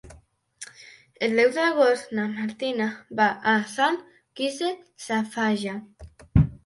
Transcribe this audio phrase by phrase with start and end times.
[1.27, 2.87] El deu d'agost na Martina
[3.21, 4.01] va a Sant
[4.41, 4.71] Quirze
[5.09, 5.77] Safaja.